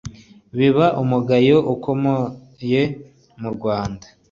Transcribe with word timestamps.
Biba 0.57 0.85
umugayo 1.01 1.57
ukomeye 1.73 2.81
mu 3.39 3.49
Rwanda 3.55 4.05